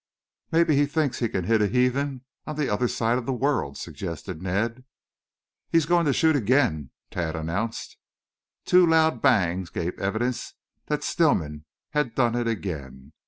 "Maybe 0.51 0.75
he 0.75 0.87
thinks 0.87 1.19
he 1.19 1.29
can 1.29 1.43
hit 1.43 1.61
a 1.61 1.67
heathen 1.67 2.21
on 2.47 2.55
the 2.55 2.69
other 2.73 2.87
side 2.87 3.19
of 3.19 3.27
the 3.27 3.31
world," 3.33 3.77
suggested 3.77 4.41
Ned. 4.41 4.83
"He's 5.69 5.85
going 5.85 6.07
to 6.07 6.11
shoot 6.11 6.35
again," 6.35 6.89
Tad 7.11 7.35
announced. 7.35 7.97
Two 8.65 8.87
loud 8.87 9.21
bangs 9.21 9.69
gave 9.69 9.99
evidence 9.99 10.55
that 10.87 11.03
Stillman 11.03 11.65
had 11.91 12.15
done 12.15 12.33
it 12.33 12.47
again. 12.47 13.13